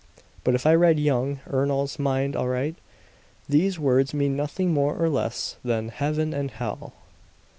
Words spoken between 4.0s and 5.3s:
mean nothing more or